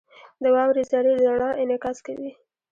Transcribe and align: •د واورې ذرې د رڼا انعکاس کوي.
•د 0.41 0.43
واورې 0.55 0.83
ذرې 0.91 1.13
د 1.19 1.21
رڼا 1.29 1.49
انعکاس 1.61 1.97
کوي. 2.05 2.31